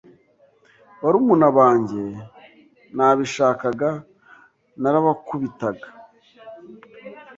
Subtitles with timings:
[1.01, 2.03] Barumuna banjye
[2.95, 3.89] nabishakaga
[4.81, 5.87] narabakubitaga